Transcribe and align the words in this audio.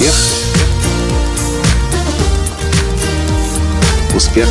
Успех. 0.00 0.14
Успех. 4.16 4.48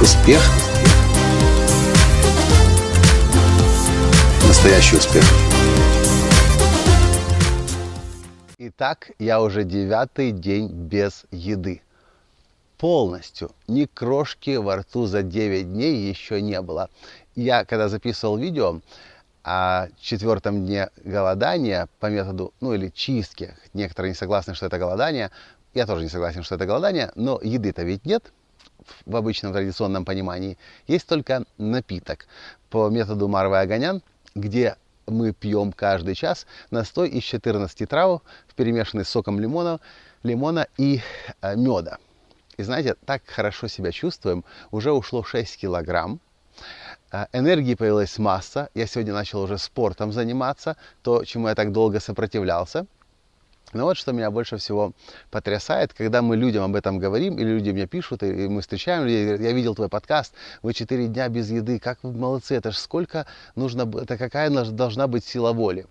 Успех. 0.00 0.40
Настоящий 4.46 4.96
успех. 4.98 5.24
Итак, 8.58 9.10
я 9.18 9.40
уже 9.42 9.64
девятый 9.64 10.30
день 10.30 10.68
без 10.68 11.24
еды. 11.32 11.82
Полностью. 12.76 13.50
Ни 13.66 13.86
крошки 13.86 14.54
во 14.58 14.76
рту 14.76 15.06
за 15.06 15.22
9 15.24 15.72
дней 15.72 16.08
еще 16.08 16.40
не 16.40 16.62
было. 16.62 16.88
Я, 17.34 17.64
когда 17.64 17.88
записывал 17.88 18.36
видео, 18.36 18.80
о 19.50 19.88
четвертом 19.98 20.66
дне 20.66 20.90
голодания 21.02 21.88
по 22.00 22.10
методу, 22.10 22.52
ну 22.60 22.74
или 22.74 22.90
чистки. 22.90 23.54
Некоторые 23.72 24.10
не 24.10 24.14
согласны, 24.14 24.54
что 24.54 24.66
это 24.66 24.78
голодание. 24.78 25.30
Я 25.72 25.86
тоже 25.86 26.02
не 26.02 26.10
согласен, 26.10 26.42
что 26.42 26.56
это 26.56 26.66
голодание, 26.66 27.12
но 27.14 27.40
еды-то 27.42 27.82
ведь 27.82 28.04
нет 28.04 28.30
в 29.06 29.16
обычном 29.16 29.54
традиционном 29.54 30.04
понимании. 30.04 30.58
Есть 30.86 31.06
только 31.06 31.44
напиток 31.56 32.26
по 32.68 32.90
методу 32.90 33.26
Марвы 33.26 33.58
Аганян, 33.58 34.02
где 34.34 34.76
мы 35.06 35.32
пьем 35.32 35.72
каждый 35.72 36.14
час 36.14 36.46
настой 36.70 37.08
из 37.08 37.22
14 37.22 37.88
трав, 37.88 38.20
перемешанный 38.54 39.06
с 39.06 39.08
соком 39.08 39.40
лимона, 39.40 39.80
лимона 40.24 40.66
и 40.76 41.00
э, 41.40 41.56
меда. 41.56 41.96
И 42.58 42.62
знаете, 42.62 42.96
так 43.06 43.22
хорошо 43.24 43.66
себя 43.66 43.92
чувствуем. 43.92 44.44
Уже 44.72 44.92
ушло 44.92 45.24
6 45.24 45.56
килограмм. 45.58 46.20
А, 47.10 47.28
энергии 47.32 47.74
появилась 47.74 48.18
масса. 48.18 48.68
Я 48.74 48.86
сегодня 48.86 49.14
начал 49.14 49.42
уже 49.42 49.56
спортом 49.58 50.12
заниматься, 50.12 50.76
то, 51.02 51.24
чему 51.24 51.48
я 51.48 51.54
так 51.54 51.72
долго 51.72 52.00
сопротивлялся. 52.00 52.86
Но 53.74 53.84
вот 53.84 53.98
что 53.98 54.12
меня 54.12 54.30
больше 54.30 54.56
всего 54.56 54.92
потрясает, 55.30 55.92
когда 55.92 56.22
мы 56.22 56.36
людям 56.36 56.64
об 56.64 56.74
этом 56.74 56.98
говорим, 56.98 57.38
или 57.38 57.48
люди 57.48 57.70
мне 57.70 57.86
пишут, 57.86 58.22
и 58.22 58.48
мы 58.48 58.62
встречаем 58.62 59.04
людей, 59.04 59.24
говорят, 59.24 59.42
я 59.42 59.52
видел 59.52 59.74
твой 59.74 59.90
подкаст, 59.90 60.32
вы 60.62 60.72
четыре 60.72 61.06
дня 61.06 61.28
без 61.28 61.50
еды, 61.50 61.78
как 61.78 61.98
вы 62.02 62.12
молодцы, 62.12 62.54
это 62.54 62.70
же 62.72 62.78
сколько 62.78 63.26
нужно, 63.56 63.82
это 64.00 64.16
какая 64.16 64.48
должна 64.48 65.06
быть 65.06 65.24
сила 65.24 65.52
воли. 65.52 65.86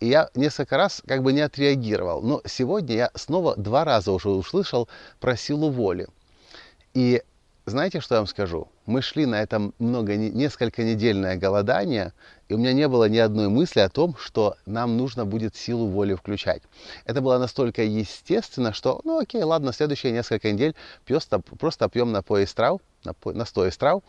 И 0.00 0.08
я 0.08 0.30
несколько 0.34 0.78
раз 0.78 1.02
как 1.06 1.22
бы 1.22 1.34
не 1.34 1.42
отреагировал, 1.42 2.22
но 2.22 2.40
сегодня 2.46 2.96
я 2.96 3.10
снова 3.14 3.54
два 3.54 3.84
раза 3.84 4.12
уже 4.12 4.30
услышал 4.30 4.88
про 5.20 5.36
силу 5.36 5.70
воли. 5.70 6.08
И 6.94 7.22
знаете, 7.70 8.00
что 8.00 8.16
я 8.16 8.20
вам 8.20 8.26
скажу? 8.26 8.68
Мы 8.84 9.00
шли 9.00 9.24
на 9.26 9.40
этом 9.40 9.72
много, 9.78 10.16
несколько 10.16 10.82
недельное 10.82 11.36
голодание, 11.36 12.12
и 12.48 12.54
у 12.54 12.58
меня 12.58 12.72
не 12.72 12.88
было 12.88 13.08
ни 13.08 13.18
одной 13.18 13.48
мысли 13.48 13.80
о 13.80 13.88
том, 13.88 14.16
что 14.18 14.56
нам 14.66 14.96
нужно 14.96 15.24
будет 15.24 15.56
силу 15.56 15.86
воли 15.86 16.14
включать. 16.14 16.62
Это 17.04 17.20
было 17.20 17.38
настолько 17.38 17.82
естественно, 17.82 18.72
что, 18.72 19.00
ну 19.04 19.18
окей, 19.18 19.42
ладно, 19.42 19.72
следующие 19.72 20.12
несколько 20.12 20.52
недель 20.52 20.74
просто, 21.06 21.38
просто 21.38 21.88
пьем 21.88 22.12
напой 22.12 22.42
из 22.42 22.52
трав, 22.52 22.80
настой 23.24 23.68
из 23.68 23.76
трав 23.76 24.02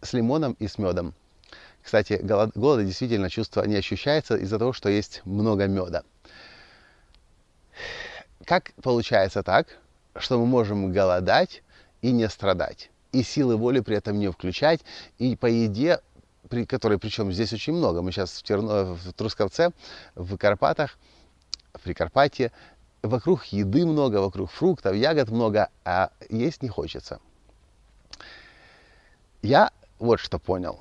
с 0.00 0.12
лимоном 0.12 0.56
и 0.58 0.68
с 0.68 0.78
медом. 0.78 1.14
Кстати, 1.82 2.20
голод, 2.22 2.52
голода 2.54 2.84
действительно 2.84 3.28
чувство 3.28 3.64
не 3.64 3.76
ощущается 3.76 4.36
из-за 4.36 4.58
того, 4.58 4.72
что 4.72 4.88
есть 4.88 5.22
много 5.24 5.66
меда. 5.66 6.02
Как 8.44 8.72
получается 8.82 9.42
так, 9.42 9.66
что 10.16 10.38
мы 10.38 10.46
можем 10.46 10.92
голодать 10.92 11.62
и 12.02 12.12
не 12.12 12.28
страдать? 12.28 12.89
И 13.12 13.22
силы 13.22 13.56
воли 13.56 13.80
при 13.80 13.96
этом 13.96 14.18
не 14.18 14.30
включать, 14.30 14.80
и 15.18 15.36
по 15.36 15.46
еде, 15.46 16.00
при 16.48 16.64
которой 16.64 16.98
причем 16.98 17.32
здесь 17.32 17.52
очень 17.52 17.72
много, 17.72 18.02
мы 18.02 18.12
сейчас 18.12 18.32
в, 18.32 18.42
Терно, 18.42 18.94
в 18.94 19.12
Трусковце, 19.12 19.70
в 20.14 20.36
Карпатах, 20.36 20.98
в 21.72 21.80
Прикарпатье, 21.80 22.52
вокруг 23.02 23.44
еды 23.46 23.86
много, 23.86 24.16
вокруг 24.16 24.50
фруктов, 24.50 24.94
ягод 24.94 25.30
много, 25.30 25.68
а 25.84 26.10
есть 26.28 26.62
не 26.62 26.68
хочется. 26.68 27.20
Я 29.42 29.70
вот 29.98 30.20
что 30.20 30.38
понял. 30.38 30.80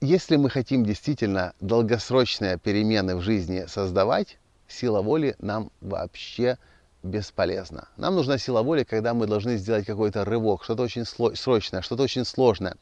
Если 0.00 0.36
мы 0.36 0.50
хотим 0.50 0.84
действительно 0.84 1.54
долгосрочные 1.60 2.58
перемены 2.58 3.16
в 3.16 3.22
жизни 3.22 3.64
создавать, 3.66 4.38
сила 4.68 5.02
воли 5.02 5.34
нам 5.38 5.70
вообще 5.80 6.46
не 6.50 6.73
бесполезно. 7.04 7.88
Нам 7.96 8.14
нужна 8.14 8.38
сила 8.38 8.62
воли, 8.62 8.82
когда 8.82 9.14
мы 9.14 9.26
должны 9.26 9.56
сделать 9.56 9.86
какой-то 9.86 10.24
рывок, 10.24 10.64
что-то 10.64 10.82
очень 10.82 11.04
срочное, 11.04 11.82
что-то 11.82 12.02
очень 12.02 12.24
сложное. 12.24 12.76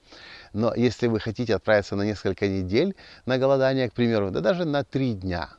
Но 0.53 0.75
если 0.75 1.09
вы 1.09 1.21
хотите 1.21 1.55
отправиться 1.55 1.97
на 1.97 2.03
несколько 2.03 2.49
недель 2.49 2.95
на 3.27 3.39
голодание, 3.39 3.91
к 3.91 3.93
примеру, 3.93 4.31
да 4.31 4.41
даже 4.41 4.65
на 4.65 4.85
три 4.85 5.15
дня, 5.15 5.51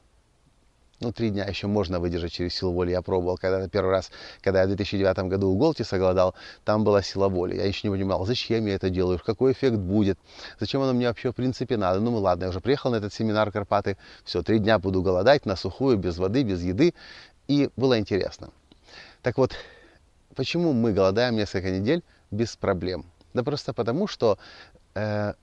ну, 1.04 1.12
три 1.12 1.32
дня 1.32 1.44
еще 1.44 1.68
можно 1.68 2.00
выдержать 2.00 2.32
через 2.32 2.56
силу 2.56 2.72
воли. 2.72 2.92
Я 2.92 3.02
пробовал, 3.02 3.38
когда 3.38 3.68
первый 3.68 3.92
раз, 3.92 4.10
когда 4.42 4.62
я 4.62 4.66
в 4.66 4.70
2009 4.70 5.18
году 5.28 5.50
у 5.50 5.58
Голтиса 5.58 5.98
голодал, 5.98 6.34
там 6.64 6.86
была 6.86 7.02
сила 7.02 7.28
воли. 7.28 7.58
Я 7.58 7.66
еще 7.66 7.90
не 7.90 7.94
понимал, 7.94 8.26
зачем 8.26 8.66
я 8.68 8.76
это 8.76 8.90
делаю, 8.90 9.20
какой 9.24 9.52
эффект 9.52 9.76
будет, 9.76 10.18
зачем 10.62 10.82
оно 10.82 10.94
мне 10.94 11.08
вообще 11.10 11.32
в 11.32 11.36
принципе 11.36 11.76
надо. 11.76 12.00
Ну, 12.00 12.16
ладно, 12.18 12.46
я 12.46 12.50
уже 12.52 12.62
приехал 12.62 12.92
на 12.92 12.98
этот 12.98 13.14
семинар 13.14 13.52
Карпаты, 13.52 13.98
все, 14.24 14.44
три 14.44 14.60
дня 14.60 14.80
буду 14.80 15.02
голодать 15.02 15.46
на 15.46 15.58
сухую, 15.58 15.98
без 15.98 16.18
воды, 16.18 16.44
без 16.44 16.62
еды 16.62 16.94
и 17.48 17.70
было 17.76 18.00
интересно. 18.00 18.50
Так 19.22 19.38
вот, 19.38 19.54
почему 20.36 20.74
мы 20.74 20.94
голодаем 20.94 21.36
несколько 21.36 21.72
недель 21.72 22.04
без 22.32 22.56
проблем? 22.56 23.06
Да 23.34 23.44
просто 23.44 23.74
потому, 23.74 24.08
что, 24.08 24.38
э, 24.96 25.34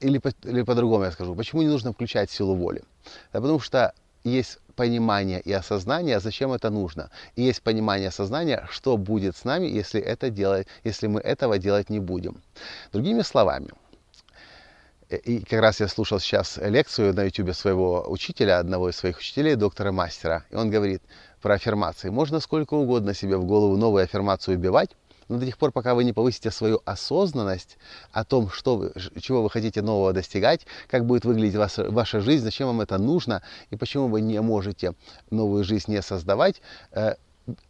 или, 0.00 0.20
или 0.44 0.62
по-другому 0.62 1.04
я 1.04 1.12
скажу, 1.12 1.34
почему 1.34 1.62
не 1.62 1.68
нужно 1.68 1.92
включать 1.92 2.30
силу 2.30 2.54
воли? 2.54 2.82
Да 3.32 3.40
потому 3.40 3.60
что 3.60 3.92
есть 4.24 4.58
понимание 4.74 5.40
и 5.40 5.52
осознание, 5.52 6.20
зачем 6.20 6.52
это 6.52 6.70
нужно. 6.70 7.10
И 7.36 7.42
есть 7.42 7.62
понимание 7.62 8.06
и 8.06 8.08
осознание, 8.08 8.66
что 8.70 8.96
будет 8.96 9.36
с 9.36 9.44
нами, 9.44 9.66
если, 9.66 10.00
это 10.00 10.30
делать, 10.30 10.66
если 10.84 11.06
мы 11.06 11.20
этого 11.20 11.58
делать 11.58 11.90
не 11.90 12.00
будем. 12.00 12.42
Другими 12.92 13.22
словами, 13.22 13.68
и 15.16 15.40
как 15.40 15.60
раз 15.60 15.80
я 15.80 15.88
слушал 15.88 16.20
сейчас 16.20 16.58
лекцию 16.58 17.14
на 17.14 17.24
YouTube 17.24 17.54
своего 17.54 18.04
учителя, 18.08 18.58
одного 18.58 18.90
из 18.90 18.96
своих 18.96 19.18
учителей, 19.18 19.54
доктора 19.56 19.92
Мастера, 19.92 20.44
и 20.50 20.56
он 20.56 20.70
говорит, 20.70 21.02
про 21.44 21.54
аффирмации. 21.54 22.08
Можно 22.08 22.40
сколько 22.40 22.72
угодно 22.72 23.12
себе 23.12 23.36
в 23.36 23.44
голову 23.44 23.76
новую 23.76 24.04
аффирмацию 24.04 24.56
убивать, 24.56 24.90
но 25.28 25.38
до 25.38 25.46
тех 25.46 25.58
пор, 25.58 25.72
пока 25.72 25.94
вы 25.94 26.04
не 26.04 26.12
повысите 26.12 26.50
свою 26.50 26.80
осознанность 26.84 27.76
о 28.12 28.24
том, 28.24 28.48
что 28.48 28.76
вы, 28.76 28.92
чего 29.20 29.42
вы 29.42 29.50
хотите 29.50 29.82
нового 29.82 30.12
достигать, 30.12 30.66
как 30.88 31.04
будет 31.04 31.24
выглядеть 31.24 31.56
ваша, 31.56 31.90
ваша 31.90 32.20
жизнь, 32.20 32.44
зачем 32.44 32.68
вам 32.68 32.80
это 32.80 32.98
нужно 32.98 33.42
и 33.70 33.76
почему 33.76 34.08
вы 34.08 34.20
не 34.20 34.40
можете 34.40 34.94
новую 35.30 35.64
жизнь 35.64 35.90
не 35.90 36.00
создавать, 36.02 36.62
э, 36.92 37.14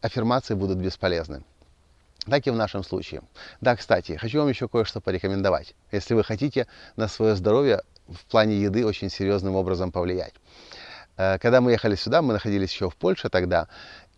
аффирмации 0.00 0.54
будут 0.54 0.78
бесполезны. 0.78 1.42
Так 2.26 2.46
и 2.46 2.50
в 2.50 2.56
нашем 2.56 2.82
случае. 2.84 3.22
Да, 3.60 3.76
кстати, 3.76 4.16
хочу 4.16 4.38
вам 4.38 4.48
еще 4.48 4.68
кое-что 4.68 5.00
порекомендовать, 5.00 5.74
если 5.92 6.14
вы 6.14 6.24
хотите 6.24 6.66
на 6.96 7.08
свое 7.08 7.36
здоровье 7.36 7.82
в 8.08 8.24
плане 8.26 8.60
еды 8.60 8.86
очень 8.86 9.10
серьезным 9.10 9.56
образом 9.56 9.92
повлиять. 9.92 10.34
Э, 11.16 11.38
когда 11.38 11.60
мы 11.60 11.72
ехали 11.72 11.94
сюда, 11.94 12.22
мы 12.22 12.32
находились 12.32 12.72
еще 12.72 12.88
в 12.88 12.96
Польше 12.96 13.28
тогда, 13.28 13.68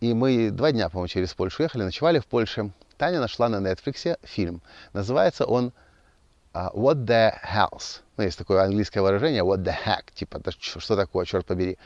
и 0.00 0.14
мы 0.14 0.50
два 0.50 0.72
дня, 0.72 0.88
по-моему, 0.88 1.08
через 1.08 1.34
Польшу 1.34 1.64
ехали, 1.64 1.82
ночевали 1.82 2.18
в 2.20 2.26
Польше. 2.26 2.70
Таня 2.96 3.20
нашла 3.20 3.48
на 3.48 3.56
Netflix 3.56 4.18
фильм. 4.22 4.62
Называется 4.92 5.44
он 5.44 5.72
uh, 6.54 6.72
What 6.74 7.04
the 7.04 7.34
Hells. 7.42 8.00
Ну, 8.16 8.24
есть 8.24 8.38
такое 8.38 8.62
английское 8.62 9.00
выражение 9.00 9.42
What 9.42 9.64
the 9.64 9.74
heck, 9.84 10.14
типа, 10.14 10.40
что 10.58 10.96
такое, 10.96 11.26
черт 11.26 11.44
побери. 11.44 11.76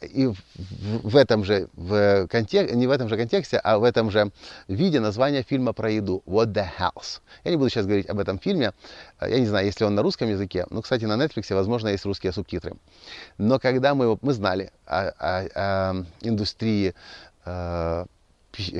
И 0.00 0.30
в, 1.02 1.16
этом 1.16 1.44
же 1.44 1.68
в 1.74 2.28
контек... 2.28 2.72
не 2.72 2.86
в 2.86 2.90
этом 2.90 3.08
же 3.08 3.16
контексте, 3.16 3.58
а 3.58 3.78
в 3.78 3.84
этом 3.84 4.10
же 4.10 4.30
виде 4.68 5.00
название 5.00 5.42
фильма 5.42 5.72
про 5.72 5.90
еду 5.90 6.22
What 6.26 6.52
the 6.52 6.66
House. 6.78 7.20
Я 7.44 7.50
не 7.50 7.56
буду 7.56 7.68
сейчас 7.68 7.86
говорить 7.86 8.08
об 8.08 8.18
этом 8.20 8.38
фильме. 8.38 8.72
Я 9.20 9.40
не 9.40 9.46
знаю, 9.46 9.66
если 9.66 9.84
он 9.84 9.94
на 9.94 10.02
русском 10.02 10.28
языке. 10.28 10.66
Ну, 10.70 10.82
кстати, 10.82 11.04
на 11.04 11.20
Netflix, 11.20 11.52
возможно, 11.52 11.88
есть 11.88 12.04
русские 12.04 12.32
субтитры. 12.32 12.76
Но 13.38 13.58
когда 13.58 13.94
мы 13.94 14.04
его, 14.04 14.18
мы 14.22 14.32
знали 14.32 14.70
о, 14.86 15.08
о, 15.08 15.48
о 15.54 16.04
индустрии, 16.20 16.94
э, 17.44 18.04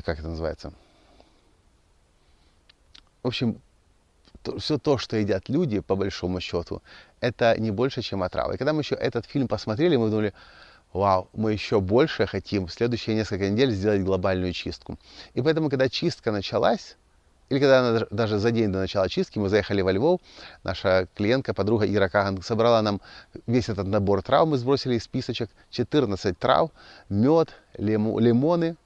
как 0.05 0.19
это 0.19 0.29
называется? 0.29 0.73
В 3.23 3.27
общем, 3.27 3.61
то, 4.43 4.59
все 4.59 4.79
то, 4.79 4.99
что 4.99 5.17
едят 5.17 5.49
люди, 5.49 5.81
по 5.81 5.97
большому 5.97 6.41
счету, 6.41 6.81
это 7.21 7.59
не 7.59 7.73
больше, 7.73 8.03
чем 8.03 8.23
отрава. 8.23 8.53
И 8.53 8.57
когда 8.57 8.73
мы 8.73 8.83
еще 8.83 8.95
этот 8.95 9.27
фильм 9.27 9.49
посмотрели, 9.49 9.97
мы 9.97 10.11
думали, 10.11 10.33
вау, 10.93 11.29
мы 11.33 11.53
еще 11.53 11.81
больше 11.81 12.27
хотим 12.27 12.67
в 12.67 12.73
следующие 12.73 13.17
несколько 13.17 13.49
недель 13.49 13.71
сделать 13.73 14.03
глобальную 14.03 14.53
чистку. 14.53 14.99
И 15.35 15.43
поэтому, 15.43 15.71
когда 15.71 15.89
чистка 15.89 16.33
началась, 16.33 16.97
или 17.49 17.61
когда 17.61 17.81
она 17.81 18.07
даже 18.11 18.39
за 18.39 18.51
день 18.51 18.71
до 18.71 18.79
начала 18.79 19.09
чистки, 19.09 19.39
мы 19.39 19.49
заехали 19.49 19.81
во 19.81 19.93
Львов, 19.93 20.21
наша 20.65 21.09
клиентка, 21.15 21.55
подруга 21.55 21.87
Ира 21.87 22.09
Каган 22.09 22.43
собрала 22.43 22.83
нам 22.83 23.01
весь 23.47 23.69
этот 23.69 23.87
набор 23.87 24.23
трав, 24.23 24.47
мы 24.47 24.59
сбросили 24.59 24.97
из 24.97 25.05
списочек 25.05 25.51
14 25.71 26.39
трав, 26.39 26.71
мед, 27.09 27.55
лимоны. 27.79 28.77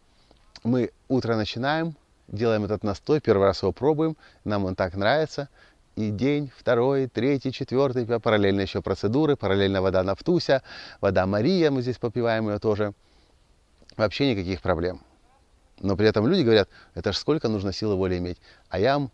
Мы 0.62 0.92
утро 1.08 1.34
начинаем, 1.34 1.96
делаем 2.28 2.64
этот 2.64 2.84
настой, 2.84 3.20
первый 3.20 3.48
раз 3.48 3.62
его 3.62 3.72
пробуем, 3.72 4.16
нам 4.44 4.64
он 4.64 4.76
так 4.76 4.94
нравится, 4.94 5.48
и 5.96 6.10
день, 6.10 6.50
второй, 6.56 7.06
третий, 7.06 7.52
четвертый, 7.52 8.06
параллельно 8.06 8.60
еще 8.62 8.80
процедуры, 8.82 9.36
параллельно 9.36 9.82
вода 9.82 10.02
Нафтуся, 10.02 10.62
вода 11.00 11.26
Мария, 11.26 11.70
мы 11.70 11.82
здесь 11.82 11.98
попиваем 11.98 12.48
ее 12.48 12.58
тоже. 12.58 12.94
Вообще 13.96 14.30
никаких 14.30 14.62
проблем. 14.62 15.02
Но 15.80 15.96
при 15.96 16.06
этом 16.06 16.26
люди 16.26 16.42
говорят, 16.42 16.68
это 16.94 17.12
ж 17.12 17.16
сколько 17.16 17.48
нужно 17.48 17.72
силы 17.72 17.96
воли 17.96 18.18
иметь. 18.18 18.38
А 18.68 18.78
я 18.78 18.94
вам 18.94 19.10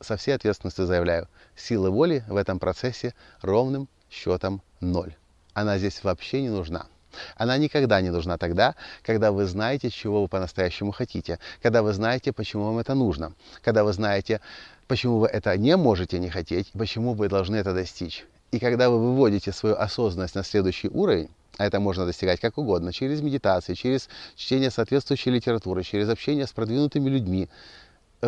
со 0.00 0.16
всей 0.16 0.32
ответственностью 0.34 0.86
заявляю, 0.86 1.28
силы 1.54 1.90
воли 1.90 2.24
в 2.28 2.36
этом 2.36 2.58
процессе 2.58 3.14
ровным 3.40 3.88
счетом 4.10 4.62
ноль. 4.80 5.14
Она 5.52 5.78
здесь 5.78 6.02
вообще 6.02 6.40
не 6.42 6.48
нужна. 6.48 6.86
Она 7.36 7.58
никогда 7.58 8.00
не 8.00 8.10
нужна 8.10 8.38
тогда, 8.38 8.74
когда 9.02 9.32
вы 9.32 9.44
знаете, 9.46 9.90
чего 9.90 10.22
вы 10.22 10.28
по-настоящему 10.28 10.92
хотите, 10.92 11.38
когда 11.62 11.82
вы 11.82 11.92
знаете, 11.92 12.32
почему 12.32 12.64
вам 12.64 12.78
это 12.78 12.94
нужно, 12.94 13.32
когда 13.62 13.84
вы 13.84 13.92
знаете, 13.92 14.40
почему 14.88 15.18
вы 15.18 15.28
это 15.28 15.56
не 15.56 15.76
можете 15.76 16.18
не 16.18 16.28
хотеть, 16.28 16.70
почему 16.72 17.14
вы 17.14 17.28
должны 17.28 17.56
это 17.56 17.72
достичь. 17.72 18.24
И 18.50 18.58
когда 18.58 18.90
вы 18.90 18.98
выводите 18.98 19.52
свою 19.52 19.76
осознанность 19.76 20.34
на 20.34 20.44
следующий 20.44 20.88
уровень, 20.88 21.30
а 21.58 21.66
это 21.66 21.80
можно 21.80 22.06
достигать 22.06 22.40
как 22.40 22.58
угодно, 22.58 22.92
через 22.92 23.20
медитации, 23.20 23.74
через 23.74 24.08
чтение 24.36 24.70
соответствующей 24.70 25.30
литературы, 25.30 25.82
через 25.82 26.08
общение 26.08 26.46
с 26.46 26.52
продвинутыми 26.52 27.08
людьми, 27.08 27.48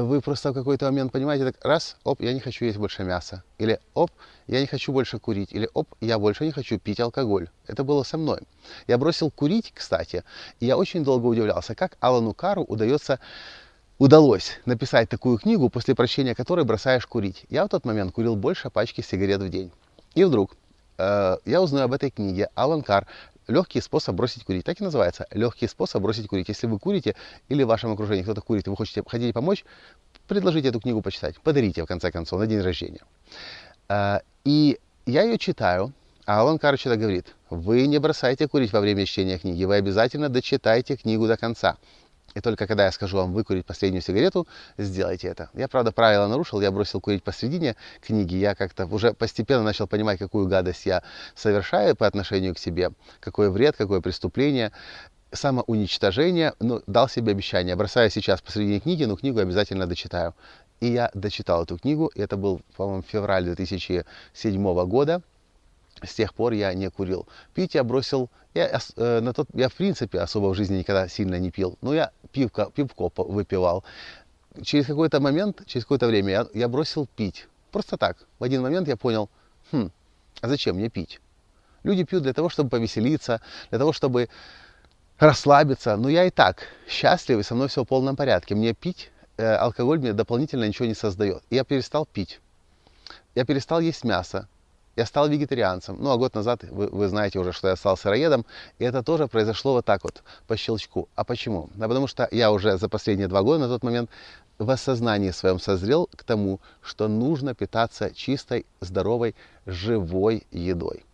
вы 0.02 0.20
просто 0.20 0.50
в 0.50 0.55
какой-то 0.55 0.87
момент 0.87 1.12
понимаете, 1.12 1.44
так 1.44 1.64
раз, 1.64 1.96
оп, 2.05 2.20
я 2.20 2.32
не 2.32 2.41
хочу 2.41 2.64
есть 2.64 2.79
больше 2.79 3.05
мяса. 3.05 3.44
Или 3.58 3.79
оп, 3.94 4.11
я 4.49 4.61
не 4.61 4.67
хочу 4.67 4.93
больше 4.93 5.19
курить. 5.19 5.52
Или 5.52 5.69
оп, 5.73 5.88
я 6.00 6.19
больше 6.19 6.44
не 6.44 6.50
хочу 6.50 6.79
пить 6.79 7.00
алкоголь. 7.00 7.49
Это 7.69 7.85
было 7.85 8.02
со 8.02 8.19
мной. 8.19 8.41
Я 8.88 8.99
бросил 8.99 9.31
курить, 9.31 9.73
кстати, 9.73 10.25
и 10.58 10.67
я 10.67 10.76
очень 10.76 11.05
долго 11.05 11.26
удивлялся, 11.26 11.75
как 11.75 11.96
Алану 12.00 12.35
Кару 12.35 12.64
удается 12.64 13.20
удалось 13.99 14.58
написать 14.64 15.08
такую 15.08 15.38
книгу, 15.38 15.69
после 15.69 15.94
прочтения 15.94 16.35
которой 16.35 16.64
бросаешь 16.64 17.06
курить. 17.06 17.44
Я 17.49 17.64
в 17.64 17.69
тот 17.69 17.85
момент 17.85 18.12
курил 18.12 18.35
больше 18.35 18.70
пачки 18.70 19.00
сигарет 19.00 19.41
в 19.41 19.49
день. 19.49 19.70
И 20.14 20.25
вдруг 20.25 20.56
э, 20.99 21.37
я 21.44 21.62
узнаю 21.62 21.85
об 21.85 21.93
этой 21.93 22.11
книге. 22.11 22.49
Алан 22.56 22.82
Кар 22.82 23.06
легкий 23.46 23.81
способ 23.81 24.14
бросить 24.14 24.44
курить. 24.44 24.64
Так 24.64 24.81
и 24.81 24.85
называется. 24.85 25.26
Легкий 25.31 25.67
способ 25.69 26.02
бросить 26.02 26.29
курить. 26.29 26.49
Если 26.49 26.67
вы 26.67 26.79
курите 26.79 27.14
или 27.49 27.62
в 27.62 27.67
вашем 27.67 27.93
окружении 27.93 28.23
кто-то 28.23 28.41
курит, 28.41 28.67
и 28.67 28.70
вы 28.70 28.76
хотите, 28.76 29.02
хотите 29.06 29.32
помочь, 29.32 29.64
предложите 30.29 30.69
эту 30.69 30.81
книгу 30.81 31.02
почитать. 31.02 31.41
Подарите, 31.41 31.82
в 31.82 31.87
конце 31.87 32.11
концов, 32.11 32.41
на 32.41 32.46
день 32.46 32.61
рождения. 32.61 33.02
А, 33.88 34.23
и 34.44 34.79
я 35.06 35.23
ее 35.23 35.38
читаю, 35.38 35.93
а 36.26 36.41
Алан 36.41 36.58
Карыч 36.58 36.87
говорит, 36.87 37.35
вы 37.50 37.87
не 37.87 37.99
бросайте 37.99 38.49
курить 38.49 38.73
во 38.73 38.81
время 38.81 39.05
чтения 39.05 39.38
книги, 39.38 39.64
вы 39.64 39.76
обязательно 39.76 40.29
дочитайте 40.29 40.96
книгу 40.96 41.26
до 41.26 41.37
конца. 41.37 41.76
И 42.35 42.41
только 42.41 42.67
когда 42.67 42.85
я 42.85 42.93
скажу 42.93 43.17
вам 43.17 43.33
выкурить 43.33 43.65
последнюю 43.65 44.03
сигарету, 44.03 44.47
сделайте 44.77 45.29
это. 45.29 45.51
Я, 45.55 45.69
правда, 45.69 45.93
правила 45.93 46.27
нарушил, 46.27 46.61
я 46.61 46.71
бросил 46.71 47.01
курить 47.01 47.23
посредине 47.23 47.77
книги. 48.01 48.35
Я 48.35 48.55
как-то 48.55 48.87
уже 48.87 49.15
постепенно 49.15 49.63
начал 49.63 49.87
понимать, 49.87 50.19
какую 50.19 50.49
гадость 50.49 50.87
я 50.87 51.03
совершаю 51.35 51.97
по 51.97 52.07
отношению 52.07 52.55
к 52.55 52.59
себе, 52.59 52.91
какой 53.21 53.51
вред, 53.51 53.77
какое 53.77 54.01
преступление 54.01 54.73
самоуничтожение, 55.33 56.55
ну, 56.61 56.83
дал 56.87 57.09
себе 57.09 57.33
обещание. 57.33 57.75
Бросаю 57.75 58.09
сейчас 58.11 58.41
посредине 58.41 58.79
книги, 58.79 59.05
но 59.05 59.17
книгу 59.17 59.41
обязательно 59.41 59.87
дочитаю. 59.87 60.35
И 60.81 60.87
я 60.87 61.11
дочитал 61.15 61.65
эту 61.65 61.79
книгу. 61.79 62.07
И 62.15 62.21
это 62.21 62.37
был, 62.37 62.63
по-моему, 62.77 63.03
февраль 63.03 63.45
2007 63.45 64.87
года 64.87 65.23
с 66.03 66.15
тех 66.15 66.35
пор 66.35 66.53
я 66.53 66.75
не 66.75 66.91
курил. 66.91 67.27
Пить 67.55 67.75
я 67.75 67.85
бросил, 67.85 68.31
я, 68.55 68.81
э, 68.97 69.21
на 69.21 69.33
тот, 69.33 69.49
я 69.55 69.69
в 69.69 69.75
принципе 69.75 70.21
особо 70.21 70.49
в 70.49 70.55
жизни 70.55 70.79
никогда 70.79 71.09
сильно 71.09 71.39
не 71.39 71.51
пил, 71.51 71.79
но 71.81 71.95
я 71.95 72.11
пивко, 72.35 72.71
пивко 72.75 73.11
выпивал. 73.17 73.85
Через 74.63 74.87
какой-то 74.87 75.21
момент, 75.21 75.63
через 75.67 75.85
какое-то 75.85 76.07
время 76.07 76.31
я, 76.31 76.47
я 76.55 76.69
бросил 76.69 77.07
пить. 77.17 77.49
Просто 77.71 77.97
так. 77.97 78.17
В 78.39 78.45
один 78.45 78.63
момент 78.63 78.89
я 78.89 78.97
понял, 78.97 79.29
хм, 79.73 79.91
а 80.41 80.49
зачем 80.49 80.77
мне 80.77 80.91
пить? 80.91 81.21
Люди 81.85 82.05
пьют 82.05 82.23
для 82.23 82.33
того, 82.33 82.49
чтобы 82.49 82.71
повеселиться, 82.71 83.41
для 83.71 83.79
того, 83.79 83.93
чтобы 83.93 84.29
расслабиться. 85.19 85.97
Но 85.97 86.09
я 86.09 86.25
и 86.25 86.31
так 86.31 86.69
счастлив, 86.89 87.39
и 87.39 87.43
со 87.43 87.55
мной 87.55 87.69
все 87.69 87.83
в 87.83 87.87
полном 87.87 88.17
порядке. 88.17 88.55
Мне 88.55 88.75
пить, 88.75 89.11
э, 89.37 89.55
алкоголь 89.55 89.99
мне 89.99 90.13
дополнительно 90.13 90.65
ничего 90.65 90.87
не 90.87 90.95
создает. 90.95 91.43
И 91.51 91.57
я 91.57 91.65
перестал 91.65 92.07
пить. 92.07 92.41
Я 93.35 93.45
перестал 93.45 93.81
есть 93.81 94.05
мясо 94.05 94.49
я 94.96 95.06
стал 95.06 95.29
вегетарианцем. 95.29 95.96
Ну, 96.00 96.11
а 96.11 96.17
год 96.17 96.35
назад 96.35 96.64
вы, 96.64 96.88
вы 96.88 97.08
знаете 97.08 97.38
уже, 97.38 97.52
что 97.52 97.69
я 97.69 97.76
стал 97.76 97.96
сыроедом. 97.96 98.44
И 98.79 98.85
это 98.85 99.02
тоже 99.02 99.26
произошло 99.26 99.73
вот 99.73 99.85
так 99.85 100.05
вот, 100.05 100.23
по 100.46 100.56
щелчку. 100.56 101.08
А 101.14 101.25
почему? 101.25 101.70
Да 101.75 101.88
потому 101.88 102.06
что 102.06 102.29
я 102.31 102.52
уже 102.52 102.79
за 102.79 102.88
последние 102.88 103.29
два 103.29 103.43
года 103.43 103.61
на 103.61 103.69
тот 103.69 103.82
момент 103.82 104.11
в 104.58 104.70
осознании 104.70 105.31
своем 105.31 105.58
созрел 105.58 106.08
к 106.14 106.23
тому, 106.25 106.61
что 106.81 107.08
нужно 107.08 107.55
питаться 107.55 108.14
чистой, 108.14 108.67
здоровой, 108.81 109.35
живой 109.67 110.46
едой. 110.52 111.05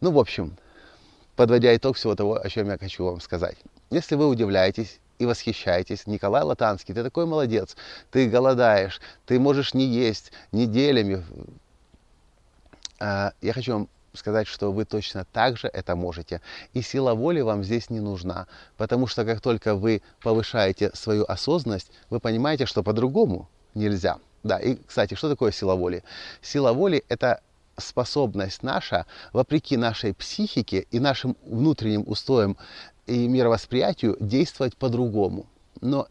Ну, 0.00 0.10
в 0.10 0.18
общем, 0.18 0.56
подводя 1.36 1.76
итог 1.76 1.96
всего 1.96 2.14
того, 2.14 2.40
о 2.40 2.48
чем 2.48 2.68
я 2.68 2.78
хочу 2.78 3.04
вам 3.04 3.20
сказать. 3.20 3.56
Если 3.90 4.14
вы 4.14 4.26
удивляетесь 4.28 5.00
и 5.18 5.26
восхищаетесь. 5.26 6.06
Николай 6.06 6.42
Латанский, 6.42 6.94
ты 6.94 7.02
такой 7.02 7.26
молодец, 7.26 7.76
ты 8.10 8.28
голодаешь, 8.28 9.00
ты 9.26 9.38
можешь 9.38 9.74
не 9.74 9.84
есть 9.84 10.32
неделями, 10.52 11.24
я 13.00 13.52
хочу 13.52 13.72
вам 13.72 13.88
сказать, 14.14 14.46
что 14.46 14.72
вы 14.72 14.84
точно 14.84 15.24
так 15.32 15.56
же 15.56 15.68
это 15.68 15.96
можете. 15.96 16.40
И 16.74 16.82
сила 16.82 17.14
воли 17.14 17.40
вам 17.40 17.64
здесь 17.64 17.90
не 17.90 18.00
нужна, 18.00 18.46
потому 18.76 19.06
что 19.06 19.24
как 19.24 19.40
только 19.40 19.74
вы 19.74 20.02
повышаете 20.22 20.90
свою 20.94 21.24
осознанность, 21.24 21.90
вы 22.10 22.20
понимаете, 22.20 22.66
что 22.66 22.82
по-другому 22.82 23.48
нельзя. 23.74 24.18
Да, 24.42 24.58
и, 24.58 24.76
кстати, 24.86 25.14
что 25.14 25.28
такое 25.28 25.52
сила 25.52 25.74
воли? 25.74 26.04
Сила 26.42 26.72
воли– 26.72 27.04
это 27.08 27.40
способность 27.76 28.62
наша, 28.62 29.06
вопреки 29.32 29.76
нашей 29.76 30.14
психике 30.14 30.86
и 30.90 31.00
нашим 31.00 31.36
внутренним 31.44 32.04
устоям 32.06 32.56
и 33.06 33.28
мировосприятию, 33.28 34.16
действовать 34.20 34.76
по-другому. 34.76 35.46
Но 35.80 36.08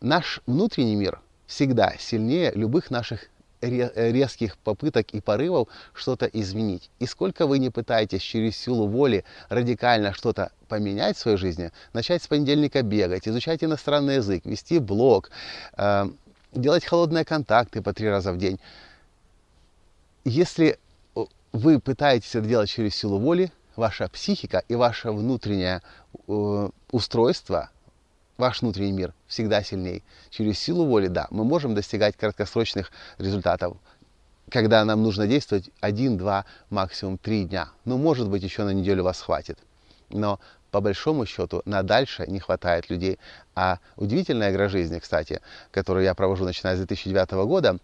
наш 0.00 0.40
внутренний 0.46 0.96
мир 0.96 1.20
всегда 1.46 1.94
сильнее 1.98 2.52
любых 2.54 2.90
наших 2.90 3.28
резких 3.68 4.56
попыток 4.58 5.10
и 5.12 5.20
порывов 5.20 5.68
что-то 5.92 6.26
изменить. 6.26 6.90
И 6.98 7.06
сколько 7.06 7.46
вы 7.46 7.58
не 7.58 7.70
пытаетесь 7.70 8.22
через 8.22 8.56
силу 8.56 8.86
воли 8.86 9.24
радикально 9.48 10.12
что-то 10.12 10.50
поменять 10.68 11.16
в 11.16 11.20
своей 11.20 11.36
жизни, 11.36 11.70
начать 11.92 12.22
с 12.22 12.26
понедельника 12.26 12.82
бегать, 12.82 13.28
изучать 13.28 13.62
иностранный 13.62 14.16
язык, 14.16 14.44
вести 14.44 14.78
блог, 14.78 15.30
э, 15.76 16.06
делать 16.52 16.84
холодные 16.84 17.24
контакты 17.24 17.82
по 17.82 17.92
три 17.92 18.08
раза 18.08 18.32
в 18.32 18.38
день. 18.38 18.58
Если 20.24 20.78
вы 21.52 21.78
пытаетесь 21.78 22.34
это 22.34 22.46
делать 22.46 22.70
через 22.70 22.96
силу 22.96 23.18
воли, 23.18 23.52
ваша 23.76 24.08
психика 24.08 24.62
и 24.68 24.74
ваше 24.74 25.12
внутреннее 25.12 25.82
э, 26.26 26.68
устройство 26.90 27.70
ваш 28.36 28.62
внутренний 28.62 28.92
мир 28.92 29.14
всегда 29.26 29.62
сильней. 29.62 30.02
Через 30.30 30.58
силу 30.58 30.86
воли, 30.86 31.08
да, 31.08 31.26
мы 31.30 31.44
можем 31.44 31.74
достигать 31.74 32.16
краткосрочных 32.16 32.90
результатов, 33.18 33.76
когда 34.50 34.84
нам 34.84 35.02
нужно 35.02 35.26
действовать 35.26 35.70
один, 35.80 36.16
два, 36.16 36.44
максимум 36.70 37.18
три 37.18 37.44
дня. 37.44 37.68
Ну, 37.84 37.96
может 37.96 38.28
быть, 38.28 38.42
еще 38.42 38.64
на 38.64 38.72
неделю 38.72 39.04
вас 39.04 39.20
хватит. 39.20 39.58
Но 40.10 40.38
по 40.70 40.80
большому 40.80 41.24
счету 41.24 41.62
на 41.66 41.84
дальше 41.84 42.24
не 42.26 42.40
хватает 42.40 42.90
людей. 42.90 43.20
А 43.54 43.78
удивительная 43.96 44.50
игра 44.50 44.68
жизни, 44.68 44.98
кстати, 44.98 45.40
которую 45.70 46.04
я 46.04 46.14
провожу 46.14 46.44
начиная 46.44 46.74
с 46.74 46.78
2009 46.78 47.30
года, 47.46 47.78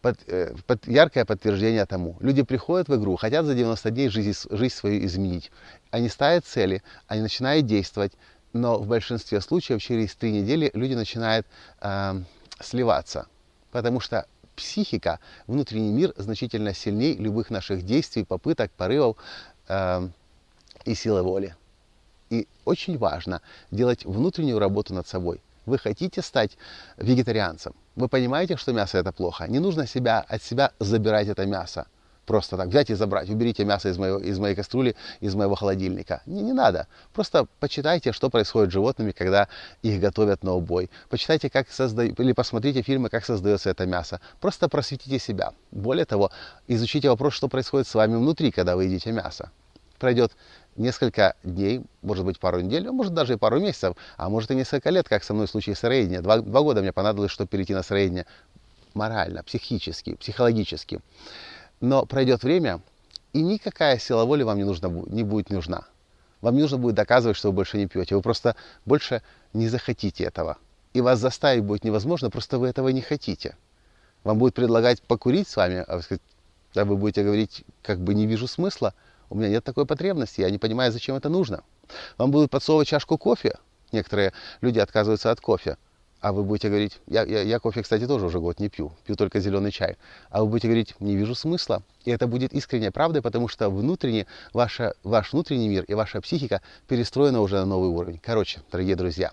под, 0.00 0.16
э, 0.28 0.54
под, 0.66 0.86
яркое 0.86 1.24
подтверждение 1.24 1.84
тому. 1.86 2.16
Люди 2.20 2.42
приходят 2.42 2.88
в 2.88 2.94
игру, 2.94 3.16
хотят 3.16 3.46
за 3.46 3.54
90 3.54 3.90
дней 3.90 4.08
жизнь, 4.08 4.48
жизнь 4.48 4.74
свою 4.74 5.04
изменить. 5.04 5.50
Они 5.90 6.08
ставят 6.08 6.44
цели, 6.44 6.84
они 7.08 7.22
начинают 7.22 7.66
действовать, 7.66 8.12
но 8.56 8.78
в 8.78 8.86
большинстве 8.86 9.40
случаев 9.40 9.82
через 9.82 10.14
три 10.14 10.32
недели 10.32 10.70
люди 10.74 10.94
начинают 10.94 11.46
э, 11.80 12.22
сливаться, 12.60 13.26
потому 13.70 14.00
что 14.00 14.26
психика, 14.56 15.20
внутренний 15.46 15.92
мир 15.92 16.14
значительно 16.16 16.74
сильнее 16.74 17.14
любых 17.14 17.50
наших 17.50 17.84
действий, 17.84 18.24
попыток, 18.24 18.70
порывов 18.72 19.16
э, 19.68 20.08
и 20.84 20.94
силы 20.94 21.22
воли. 21.22 21.54
И 22.30 22.48
очень 22.64 22.98
важно 22.98 23.40
делать 23.70 24.04
внутреннюю 24.04 24.58
работу 24.58 24.94
над 24.94 25.06
собой. 25.06 25.40
Вы 25.66 25.78
хотите 25.78 26.22
стать 26.22 26.56
вегетарианцем. 26.96 27.74
Вы 27.94 28.08
понимаете, 28.08 28.56
что 28.56 28.72
мясо 28.72 28.98
это 28.98 29.12
плохо. 29.12 29.46
Не 29.46 29.58
нужно 29.58 29.86
себя, 29.86 30.20
от 30.20 30.42
себя 30.42 30.72
забирать 30.80 31.28
это 31.28 31.46
мясо 31.46 31.86
просто 32.26 32.56
так 32.56 32.68
взять 32.68 32.90
и 32.90 32.94
забрать. 32.94 33.30
Уберите 33.30 33.64
мясо 33.64 33.88
из, 33.88 33.96
моего, 33.96 34.18
из 34.18 34.38
моей 34.38 34.54
кастрюли, 34.54 34.96
из 35.20 35.34
моего 35.34 35.54
холодильника. 35.54 36.22
Не, 36.26 36.42
не 36.42 36.52
надо. 36.52 36.88
Просто 37.14 37.46
почитайте, 37.60 38.12
что 38.12 38.28
происходит 38.28 38.70
с 38.70 38.72
животными, 38.72 39.12
когда 39.12 39.48
их 39.82 40.00
готовят 40.00 40.42
на 40.42 40.52
убой. 40.52 40.90
Почитайте, 41.08 41.48
как 41.48 41.70
создают, 41.70 42.18
или 42.20 42.32
посмотрите 42.32 42.82
фильмы, 42.82 43.08
как 43.08 43.24
создается 43.24 43.70
это 43.70 43.86
мясо. 43.86 44.20
Просто 44.40 44.68
просветите 44.68 45.18
себя. 45.18 45.52
Более 45.70 46.04
того, 46.04 46.30
изучите 46.66 47.08
вопрос, 47.08 47.34
что 47.34 47.48
происходит 47.48 47.86
с 47.86 47.94
вами 47.94 48.16
внутри, 48.16 48.50
когда 48.50 48.76
вы 48.76 48.84
едите 48.84 49.12
мясо. 49.12 49.50
Пройдет 49.98 50.32
несколько 50.76 51.36
дней, 51.42 51.82
может 52.02 52.24
быть 52.26 52.38
пару 52.38 52.60
недель, 52.60 52.90
может 52.90 53.14
даже 53.14 53.34
и 53.34 53.36
пару 53.36 53.60
месяцев, 53.60 53.96
а 54.18 54.28
может 54.28 54.50
и 54.50 54.54
несколько 54.54 54.90
лет, 54.90 55.08
как 55.08 55.24
со 55.24 55.32
мной 55.32 55.46
в 55.46 55.50
случае 55.50 55.74
сыроедения. 55.74 56.20
Два, 56.20 56.38
два 56.38 56.60
года 56.60 56.82
мне 56.82 56.92
понадобилось, 56.92 57.30
чтобы 57.30 57.48
перейти 57.48 57.72
на 57.72 57.82
сыроедение 57.82 58.26
морально, 58.92 59.42
психически, 59.42 60.14
психологически. 60.14 61.00
Но 61.86 62.04
пройдет 62.04 62.42
время, 62.42 62.80
и 63.32 63.40
никакая 63.40 63.96
сила 63.98 64.24
воли 64.24 64.42
вам 64.42 64.58
не, 64.58 64.64
нужна, 64.64 64.88
не 64.88 65.22
будет 65.22 65.50
нужна. 65.50 65.84
Вам 66.40 66.56
не 66.56 66.62
нужно 66.62 66.78
будет 66.78 66.96
доказывать, 66.96 67.36
что 67.36 67.50
вы 67.50 67.54
больше 67.54 67.78
не 67.78 67.86
пьете. 67.86 68.16
Вы 68.16 68.22
просто 68.22 68.56
больше 68.84 69.22
не 69.52 69.68
захотите 69.68 70.24
этого. 70.24 70.58
И 70.94 71.00
вас 71.00 71.20
заставить 71.20 71.62
будет 71.62 71.84
невозможно, 71.84 72.28
просто 72.28 72.58
вы 72.58 72.66
этого 72.66 72.88
не 72.88 73.02
хотите. 73.02 73.56
Вам 74.24 74.36
будет 74.38 74.54
предлагать 74.54 75.00
покурить 75.00 75.46
с 75.46 75.54
вами, 75.54 75.84
а 75.86 76.00
вы, 76.74 76.96
будете 76.96 77.22
говорить, 77.22 77.64
как 77.82 78.00
бы 78.00 78.14
не 78.14 78.26
вижу 78.26 78.48
смысла, 78.48 78.92
у 79.30 79.36
меня 79.36 79.48
нет 79.48 79.62
такой 79.62 79.86
потребности, 79.86 80.40
я 80.40 80.50
не 80.50 80.58
понимаю, 80.58 80.90
зачем 80.90 81.14
это 81.14 81.28
нужно. 81.28 81.62
Вам 82.18 82.32
будут 82.32 82.50
подсовывать 82.50 82.88
чашку 82.88 83.16
кофе, 83.16 83.58
некоторые 83.92 84.32
люди 84.60 84.80
отказываются 84.80 85.30
от 85.30 85.40
кофе, 85.40 85.76
а 86.26 86.32
вы 86.32 86.42
будете 86.42 86.68
говорить, 86.68 86.98
я, 87.06 87.22
я, 87.22 87.42
я 87.42 87.60
кофе, 87.60 87.84
кстати, 87.84 88.04
тоже 88.04 88.26
уже 88.26 88.40
год 88.40 88.58
не 88.58 88.68
пью, 88.68 88.90
пью 89.04 89.14
только 89.14 89.38
зеленый 89.38 89.70
чай, 89.70 89.96
а 90.28 90.40
вы 90.40 90.48
будете 90.48 90.66
говорить, 90.66 90.96
не 90.98 91.14
вижу 91.14 91.36
смысла. 91.36 91.84
И 92.04 92.10
это 92.10 92.26
будет 92.26 92.52
искренняя 92.52 92.90
правда, 92.90 93.22
потому 93.22 93.46
что 93.46 93.70
внутренне 93.70 94.26
ваша, 94.52 94.94
ваш 95.04 95.32
внутренний 95.32 95.68
мир 95.68 95.84
и 95.84 95.94
ваша 95.94 96.20
психика 96.20 96.62
перестроена 96.88 97.40
уже 97.40 97.54
на 97.60 97.64
новый 97.64 97.90
уровень. 97.90 98.18
Короче, 98.20 98.60
дорогие 98.72 98.96
друзья, 98.96 99.30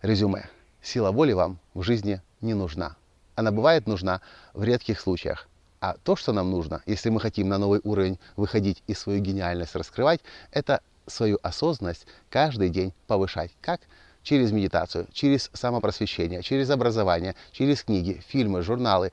резюме. 0.00 0.48
Сила 0.80 1.10
воли 1.10 1.32
вам 1.32 1.58
в 1.74 1.82
жизни 1.82 2.22
не 2.40 2.54
нужна. 2.54 2.94
Она 3.34 3.50
бывает 3.50 3.88
нужна 3.88 4.20
в 4.54 4.62
редких 4.62 5.00
случаях. 5.00 5.48
А 5.80 5.96
то, 6.04 6.14
что 6.14 6.32
нам 6.32 6.52
нужно, 6.52 6.82
если 6.86 7.10
мы 7.10 7.18
хотим 7.18 7.48
на 7.48 7.58
новый 7.58 7.80
уровень 7.82 8.20
выходить 8.36 8.80
и 8.86 8.94
свою 8.94 9.18
гениальность 9.18 9.74
раскрывать, 9.74 10.20
это 10.52 10.82
свою 11.08 11.40
осознанность 11.42 12.06
каждый 12.30 12.68
день 12.68 12.92
повышать. 13.08 13.50
Как? 13.60 13.80
Через 14.26 14.50
медитацию, 14.50 15.06
через 15.12 15.50
самопросвещение, 15.52 16.42
через 16.42 16.68
образование, 16.70 17.36
через 17.52 17.84
книги, 17.84 18.20
фильмы, 18.26 18.62
журналы, 18.62 19.12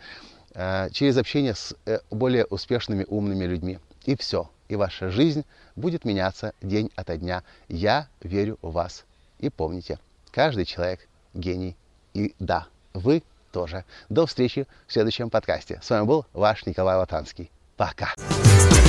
э, 0.55 0.89
через 0.91 1.17
общение 1.17 1.53
с 1.53 1.75
э, 1.85 1.99
более 2.09 2.45
успешными, 2.45 3.05
умными 3.07 3.45
людьми. 3.45 3.77
И 4.05 4.15
все. 4.15 4.49
И 4.69 4.75
ваша 4.75 5.09
жизнь 5.09 5.45
будет 5.75 6.03
меняться 6.03 6.53
день 6.63 6.89
ото 6.95 7.15
дня. 7.15 7.43
Я 7.67 8.07
верю 8.23 8.57
в 8.63 8.71
вас. 8.71 9.05
И 9.37 9.51
помните, 9.51 9.99
каждый 10.31 10.65
человек 10.65 11.07
гений. 11.35 11.75
И 12.15 12.33
да, 12.39 12.65
вы 12.95 13.21
тоже. 13.51 13.85
До 14.09 14.25
встречи 14.25 14.65
в 14.87 14.93
следующем 14.93 15.29
подкасте. 15.29 15.79
С 15.83 15.91
вами 15.91 16.05
был 16.05 16.25
ваш 16.33 16.65
Николай 16.65 16.97
Латанский. 16.97 17.51
Пока. 17.77 18.15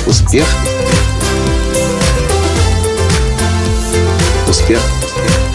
Успех! 0.07 0.47
Успех! 4.47 4.81
Успех! 4.81 5.54